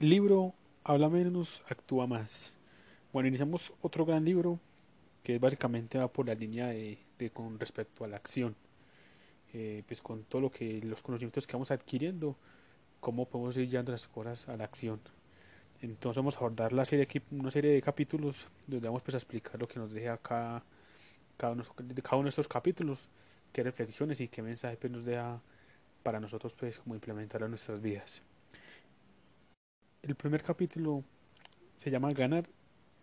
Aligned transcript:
Libro 0.00 0.54
Habla 0.84 1.08
menos, 1.08 1.64
actúa 1.68 2.06
más. 2.06 2.56
Bueno, 3.12 3.26
iniciamos 3.26 3.72
otro 3.82 4.06
gran 4.06 4.24
libro 4.24 4.60
que 5.24 5.40
básicamente 5.40 5.98
va 5.98 6.06
por 6.06 6.28
la 6.28 6.36
línea 6.36 6.68
de, 6.68 7.00
con 7.32 7.58
respecto 7.58 8.04
a 8.04 8.08
la 8.08 8.14
acción. 8.14 8.54
Eh, 9.52 9.82
pues 9.88 10.00
con 10.00 10.22
todo 10.22 10.40
lo 10.40 10.50
que 10.52 10.80
los 10.82 11.02
conocimientos 11.02 11.48
que 11.48 11.54
vamos 11.54 11.72
adquiriendo, 11.72 12.36
cómo 13.00 13.28
podemos 13.28 13.56
ir 13.56 13.68
llevando 13.68 13.90
las 13.90 14.06
cosas 14.06 14.48
a 14.48 14.56
la 14.56 14.62
acción. 14.62 15.00
Entonces 15.82 16.16
vamos 16.16 16.36
a 16.36 16.38
abordar 16.38 16.72
la 16.72 16.84
serie, 16.84 17.08
una 17.32 17.50
serie 17.50 17.72
de 17.72 17.82
capítulos 17.82 18.46
donde 18.68 18.86
vamos 18.86 19.02
pues, 19.02 19.16
a 19.16 19.18
explicar 19.18 19.58
lo 19.58 19.66
que 19.66 19.80
nos 19.80 19.92
deja 19.92 20.16
cada, 20.18 20.62
uno 21.50 22.22
de 22.22 22.28
estos 22.28 22.46
capítulos, 22.46 23.08
qué 23.52 23.64
reflexiones 23.64 24.20
y 24.20 24.28
qué 24.28 24.42
mensaje 24.42 24.76
pues, 24.76 24.92
nos 24.92 25.04
deja 25.04 25.42
para 26.04 26.20
nosotros 26.20 26.54
pues 26.54 26.78
como 26.78 26.94
implementarlo 26.94 27.46
en 27.46 27.50
nuestras 27.50 27.82
vidas. 27.82 28.22
El 30.08 30.16
primer 30.16 30.42
capítulo 30.42 31.04
se 31.76 31.90
llama 31.90 32.14
Ganar 32.14 32.44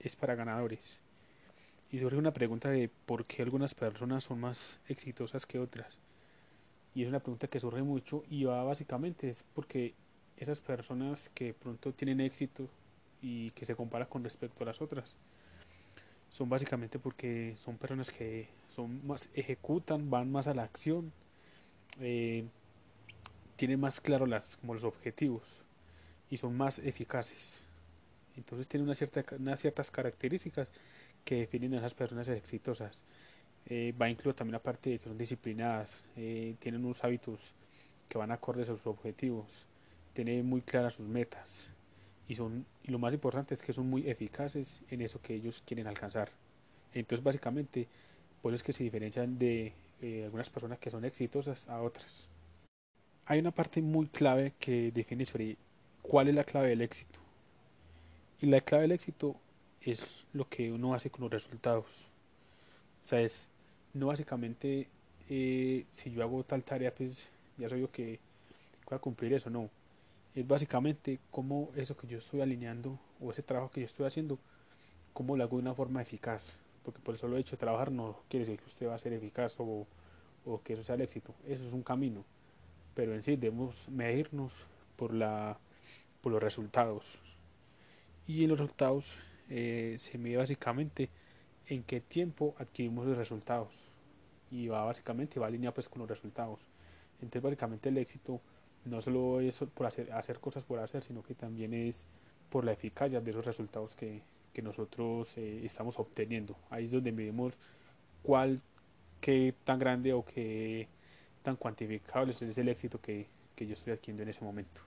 es 0.00 0.16
para 0.16 0.36
ganadores 0.36 1.02
y 1.90 1.98
surge 1.98 2.16
una 2.16 2.32
pregunta 2.32 2.70
de 2.70 2.88
por 3.04 3.26
qué 3.26 3.42
algunas 3.42 3.74
personas 3.74 4.24
son 4.24 4.40
más 4.40 4.80
exitosas 4.88 5.44
que 5.44 5.58
otras. 5.58 5.98
Y 6.94 7.02
es 7.02 7.08
una 7.10 7.20
pregunta 7.20 7.46
que 7.46 7.60
surge 7.60 7.82
mucho 7.82 8.24
y 8.30 8.44
va 8.44 8.64
básicamente 8.64 9.28
es 9.28 9.44
porque 9.54 9.92
esas 10.38 10.60
personas 10.60 11.30
que 11.34 11.52
pronto 11.52 11.92
tienen 11.92 12.22
éxito 12.22 12.70
y 13.20 13.50
que 13.50 13.66
se 13.66 13.76
compara 13.76 14.06
con 14.06 14.24
respecto 14.24 14.62
a 14.62 14.68
las 14.68 14.80
otras 14.80 15.18
son 16.30 16.48
básicamente 16.48 16.98
porque 16.98 17.52
son 17.58 17.76
personas 17.76 18.10
que 18.10 18.48
son 18.74 19.06
más 19.06 19.28
ejecutan, 19.34 20.08
van 20.08 20.32
más 20.32 20.46
a 20.46 20.54
la 20.54 20.62
acción, 20.62 21.12
eh, 22.00 22.46
tienen 23.56 23.78
más 23.78 24.00
claro 24.00 24.24
las, 24.24 24.56
como 24.56 24.72
los 24.72 24.84
objetivos 24.84 25.63
y 26.34 26.36
son 26.36 26.56
más 26.56 26.80
eficaces. 26.80 27.62
Entonces 28.36 28.66
tienen 28.66 28.88
una 28.88 28.96
cierta, 28.96 29.24
unas 29.38 29.60
ciertas 29.60 29.88
características 29.88 30.68
que 31.24 31.36
definen 31.36 31.74
a 31.74 31.78
esas 31.78 31.94
personas 31.94 32.26
exitosas. 32.26 33.04
Eh, 33.66 33.94
va 34.00 34.08
incluir 34.08 34.34
también 34.34 34.54
la 34.54 34.62
parte 34.62 34.90
de 34.90 34.98
que 34.98 35.04
son 35.04 35.16
disciplinadas, 35.16 36.08
eh, 36.16 36.56
tienen 36.58 36.84
unos 36.84 37.04
hábitos 37.04 37.54
que 38.08 38.18
van 38.18 38.32
acordes 38.32 38.68
a 38.68 38.72
sus 38.72 38.84
objetivos, 38.88 39.66
tienen 40.12 40.44
muy 40.44 40.60
claras 40.60 40.94
sus 40.94 41.06
metas 41.06 41.70
y 42.26 42.34
son 42.34 42.66
y 42.82 42.90
lo 42.90 42.98
más 42.98 43.14
importante 43.14 43.54
es 43.54 43.62
que 43.62 43.72
son 43.72 43.88
muy 43.88 44.08
eficaces 44.10 44.82
en 44.90 45.02
eso 45.02 45.22
que 45.22 45.34
ellos 45.34 45.62
quieren 45.64 45.86
alcanzar. 45.86 46.32
Entonces 46.94 47.22
básicamente 47.22 47.86
por 48.42 48.52
eso 48.52 48.56
es 48.56 48.62
que 48.64 48.72
se 48.72 48.82
diferencian 48.82 49.38
de 49.38 49.72
eh, 50.02 50.24
algunas 50.24 50.50
personas 50.50 50.80
que 50.80 50.90
son 50.90 51.04
exitosas 51.04 51.68
a 51.68 51.80
otras 51.80 52.28
hay 53.26 53.38
una 53.38 53.50
parte 53.50 53.80
muy 53.80 54.06
clave 54.08 54.52
que 54.58 54.90
define 54.92 55.24
sobre 55.24 55.56
cuál 56.04 56.28
es 56.28 56.34
la 56.34 56.44
clave 56.44 56.68
del 56.68 56.82
éxito. 56.82 57.18
Y 58.40 58.46
la 58.46 58.60
clave 58.60 58.82
del 58.82 58.92
éxito 58.92 59.36
es 59.80 60.24
lo 60.32 60.48
que 60.48 60.70
uno 60.70 60.94
hace 60.94 61.10
con 61.10 61.22
los 61.22 61.30
resultados. 61.30 62.10
O 63.02 63.06
sea, 63.06 63.20
es 63.20 63.48
no 63.94 64.06
básicamente 64.06 64.88
eh, 65.28 65.86
si 65.92 66.10
yo 66.12 66.22
hago 66.22 66.44
tal 66.44 66.62
tarea, 66.62 66.94
pues 66.94 67.28
ya 67.56 67.68
soy 67.68 67.80
yo 67.80 67.90
que 67.90 68.20
voy 68.86 68.96
a 68.96 68.98
cumplir 68.98 69.32
eso, 69.32 69.50
no. 69.50 69.70
Es 70.34 70.46
básicamente 70.46 71.20
cómo 71.30 71.70
eso 71.76 71.96
que 71.96 72.06
yo 72.06 72.18
estoy 72.18 72.40
alineando 72.40 72.98
o 73.20 73.30
ese 73.30 73.42
trabajo 73.42 73.70
que 73.70 73.80
yo 73.80 73.86
estoy 73.86 74.06
haciendo, 74.06 74.38
cómo 75.12 75.36
lo 75.36 75.44
hago 75.44 75.56
de 75.56 75.62
una 75.62 75.74
forma 75.74 76.02
eficaz. 76.02 76.58
Porque 76.84 77.00
por 77.00 77.14
eso 77.14 77.28
lo 77.28 77.36
he 77.36 77.40
hecho, 77.40 77.56
trabajar 77.56 77.90
no 77.90 78.20
quiere 78.28 78.44
decir 78.44 78.60
que 78.60 78.66
usted 78.66 78.88
va 78.88 78.94
a 78.94 78.98
ser 78.98 79.12
eficaz 79.14 79.56
o, 79.58 79.86
o 80.44 80.62
que 80.62 80.74
eso 80.74 80.82
sea 80.82 80.96
el 80.96 81.00
éxito. 81.02 81.34
Eso 81.46 81.66
es 81.66 81.72
un 81.72 81.82
camino 81.82 82.24
pero 82.94 83.14
en 83.14 83.22
sí 83.22 83.36
debemos 83.36 83.88
medirnos 83.88 84.66
por, 84.96 85.12
la, 85.12 85.58
por 86.24 86.32
los 86.32 86.42
resultados. 86.42 87.18
Y 88.26 88.44
en 88.44 88.48
los 88.48 88.58
resultados 88.58 89.20
eh, 89.50 89.96
se 89.98 90.16
mide 90.16 90.38
básicamente 90.38 91.10
en 91.66 91.82
qué 91.82 92.00
tiempo 92.00 92.54
adquirimos 92.58 93.06
los 93.06 93.18
resultados. 93.18 93.90
Y 94.50 94.68
va 94.68 94.86
básicamente 94.86 95.38
va 95.38 95.48
alineado 95.48 95.74
pues 95.74 95.86
con 95.86 96.00
los 96.00 96.08
resultados. 96.08 96.60
Entonces 97.20 97.42
básicamente 97.42 97.90
el 97.90 97.98
éxito 97.98 98.40
no 98.86 99.02
solo 99.02 99.40
es 99.40 99.58
por 99.74 99.86
hacer, 99.86 100.10
hacer 100.12 100.40
cosas 100.40 100.64
por 100.64 100.78
hacer, 100.78 101.02
sino 101.02 101.22
que 101.22 101.34
también 101.34 101.74
es 101.74 102.06
por 102.48 102.64
la 102.64 102.72
eficacia 102.72 103.20
de 103.20 103.30
esos 103.30 103.44
resultados 103.44 103.94
que, 103.94 104.22
que 104.54 104.62
nosotros 104.62 105.36
eh, 105.36 105.60
estamos 105.62 105.98
obteniendo. 105.98 106.56
Ahí 106.70 106.84
es 106.84 106.92
donde 106.92 107.12
medimos 107.12 107.58
cuál, 108.22 108.62
qué 109.20 109.54
tan 109.64 109.78
grande 109.78 110.14
o 110.14 110.24
qué 110.24 110.88
tan 111.42 111.56
cuantificable 111.56 112.32
es 112.32 112.58
el 112.58 112.68
éxito 112.70 112.98
que, 112.98 113.26
que 113.54 113.66
yo 113.66 113.74
estoy 113.74 113.92
adquiriendo 113.92 114.22
en 114.22 114.30
ese 114.30 114.42
momento. 114.42 114.80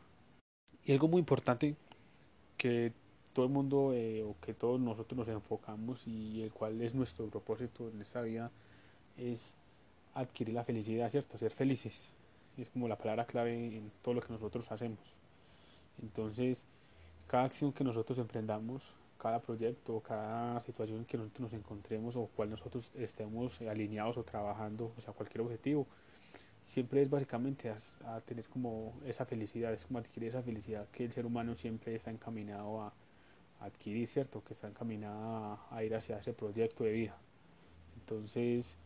Y 0.87 0.93
algo 0.93 1.09
muy 1.09 1.19
importante 1.19 1.75
que 2.57 2.93
todo 3.33 3.45
el 3.45 3.51
mundo 3.51 3.91
eh, 3.93 4.23
o 4.23 4.35
que 4.39 4.53
todos 4.53 4.79
nosotros 4.79 5.17
nos 5.17 5.27
enfocamos 5.27 6.07
y 6.07 6.43
el 6.43 6.51
cual 6.51 6.81
es 6.81 6.95
nuestro 6.95 7.27
propósito 7.27 7.89
en 7.89 8.01
esta 8.01 8.21
vida 8.21 8.49
es 9.17 9.53
adquirir 10.13 10.55
la 10.55 10.63
felicidad, 10.63 11.09
¿cierto? 11.09 11.37
Ser 11.37 11.51
felices. 11.51 12.13
Es 12.57 12.69
como 12.69 12.87
la 12.87 12.97
palabra 12.97 13.25
clave 13.25 13.53
en 13.53 13.91
todo 14.01 14.13
lo 14.13 14.21
que 14.21 14.31
nosotros 14.31 14.71
hacemos. 14.71 14.97
Entonces, 16.01 16.65
cada 17.27 17.43
acción 17.43 17.73
que 17.73 17.83
nosotros 17.83 18.17
emprendamos, 18.17 18.95
cada 19.17 19.41
proyecto, 19.41 19.99
cada 19.99 20.61
situación 20.61 21.03
que 21.03 21.17
nosotros 21.17 21.41
nos 21.41 21.53
encontremos 21.53 22.15
o 22.15 22.27
cual 22.27 22.49
nosotros 22.49 22.93
estemos 22.95 23.59
alineados 23.61 24.17
o 24.17 24.23
trabajando, 24.23 24.93
o 24.97 25.01
sea, 25.01 25.11
cualquier 25.11 25.41
objetivo, 25.41 25.85
siempre 26.77 27.01
es 27.01 27.09
básicamente 27.09 27.71
a, 27.71 28.21
tener 28.21 28.45
como 28.49 28.93
esa 29.03 29.25
felicidad, 29.25 29.73
es 29.73 29.83
como 29.83 29.97
adquirir 29.97 30.29
esa 30.29 30.43
felicidad 30.43 30.87
que 30.91 31.05
el 31.05 31.11
ser 31.11 31.25
humano 31.25 31.55
siempre 31.55 31.95
está 31.95 32.11
encaminado 32.11 32.81
a, 32.81 32.93
adquirir, 33.61 34.07
¿cierto? 34.07 34.43
Que 34.43 34.53
está 34.53 34.67
encaminado 34.67 35.59
a, 35.71 35.83
ir 35.83 35.95
hacia 35.95 36.19
ese 36.19 36.33
proyecto 36.33 36.83
de 36.83 36.91
vida. 36.91 37.17
Entonces, 37.95 38.77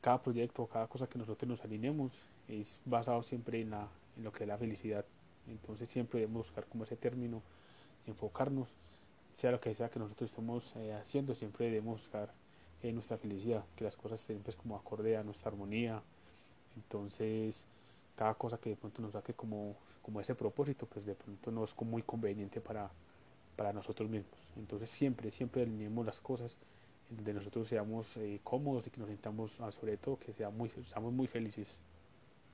cada 0.00 0.22
proyecto, 0.22 0.66
cada 0.68 0.86
cosa 0.86 1.06
que 1.06 1.18
nosotros 1.18 1.46
nos 1.46 1.62
alineemos 1.62 2.14
es 2.48 2.80
basado 2.86 3.22
siempre 3.22 3.60
en, 3.60 3.72
la, 3.72 3.88
lo 4.22 4.32
que 4.32 4.44
es 4.44 4.48
la 4.48 4.56
felicidad. 4.56 5.04
Entonces, 5.48 5.90
siempre 5.90 6.20
debemos 6.20 6.46
buscar 6.46 6.64
como 6.64 6.84
ese 6.84 6.96
término, 6.96 7.42
enfocarnos, 8.06 8.70
sea 9.34 9.50
lo 9.50 9.60
que 9.60 9.74
sea 9.74 9.90
que 9.90 9.98
nosotros 9.98 10.30
estemos 10.30 10.74
eh, 10.76 10.94
haciendo, 10.94 11.34
siempre 11.34 11.66
debemos 11.66 12.04
buscar 12.04 12.32
en 12.82 12.94
nuestra 12.94 13.18
felicidad, 13.18 13.66
que 13.76 13.84
las 13.84 13.96
cosas 13.96 14.18
estén 14.18 14.38
pues 14.38 14.56
como 14.56 14.76
acorde 14.76 15.18
a 15.18 15.22
nuestra 15.22 15.50
armonía, 15.50 16.02
entonces, 16.78 17.66
cada 18.16 18.34
cosa 18.34 18.58
que 18.58 18.70
de 18.70 18.76
pronto 18.76 19.02
nos 19.02 19.12
saque 19.12 19.34
como, 19.34 19.76
como 20.02 20.20
ese 20.20 20.34
propósito, 20.34 20.86
pues 20.86 21.04
de 21.04 21.14
pronto 21.14 21.50
no 21.50 21.64
es 21.64 21.74
muy 21.82 22.02
conveniente 22.02 22.60
para, 22.60 22.90
para 23.56 23.72
nosotros 23.72 24.08
mismos. 24.08 24.38
Entonces, 24.56 24.90
siempre, 24.90 25.30
siempre 25.30 25.62
alineemos 25.62 26.06
las 26.06 26.20
cosas 26.20 26.56
en 27.10 27.16
donde 27.16 27.34
nosotros 27.34 27.68
seamos 27.68 28.16
eh, 28.16 28.40
cómodos 28.44 28.86
y 28.86 28.90
que 28.90 29.00
nos 29.00 29.08
sintamos, 29.08 29.60
ah, 29.60 29.72
sobre 29.72 29.96
todo, 29.96 30.18
que 30.18 30.32
sea 30.32 30.50
muy, 30.50 30.70
seamos 30.84 31.12
muy 31.12 31.26
felices. 31.26 31.80